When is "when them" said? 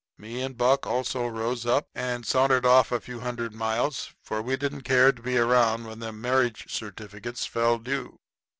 5.85-6.19